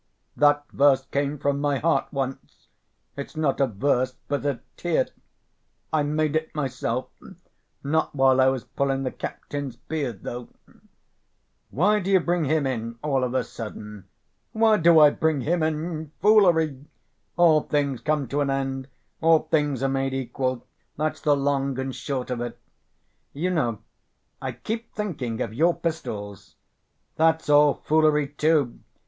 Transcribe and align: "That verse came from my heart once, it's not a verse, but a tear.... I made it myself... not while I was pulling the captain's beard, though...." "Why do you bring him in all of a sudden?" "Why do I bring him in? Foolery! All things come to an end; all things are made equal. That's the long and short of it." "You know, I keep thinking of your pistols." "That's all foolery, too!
"That 0.35 0.65
verse 0.71 1.05
came 1.05 1.37
from 1.37 1.61
my 1.61 1.77
heart 1.77 2.07
once, 2.11 2.69
it's 3.15 3.35
not 3.35 3.61
a 3.61 3.67
verse, 3.67 4.15
but 4.27 4.43
a 4.47 4.61
tear.... 4.75 5.09
I 5.93 6.01
made 6.01 6.35
it 6.35 6.55
myself... 6.55 7.09
not 7.83 8.15
while 8.15 8.41
I 8.41 8.47
was 8.47 8.63
pulling 8.63 9.03
the 9.03 9.11
captain's 9.11 9.75
beard, 9.75 10.23
though...." 10.23 10.47
"Why 11.69 11.99
do 11.99 12.09
you 12.09 12.19
bring 12.19 12.45
him 12.45 12.65
in 12.65 12.97
all 13.03 13.23
of 13.23 13.35
a 13.35 13.43
sudden?" 13.43 14.07
"Why 14.53 14.77
do 14.77 14.99
I 14.99 15.11
bring 15.11 15.41
him 15.41 15.61
in? 15.61 16.11
Foolery! 16.19 16.83
All 17.37 17.61
things 17.61 18.01
come 18.01 18.27
to 18.29 18.41
an 18.41 18.49
end; 18.49 18.87
all 19.21 19.41
things 19.51 19.83
are 19.83 19.87
made 19.87 20.15
equal. 20.15 20.65
That's 20.97 21.21
the 21.21 21.35
long 21.37 21.77
and 21.77 21.95
short 21.95 22.31
of 22.31 22.41
it." 22.41 22.57
"You 23.33 23.51
know, 23.51 23.83
I 24.41 24.53
keep 24.53 24.95
thinking 24.95 25.41
of 25.41 25.53
your 25.53 25.75
pistols." 25.75 26.55
"That's 27.17 27.49
all 27.51 27.75
foolery, 27.85 28.29
too! 28.29 28.79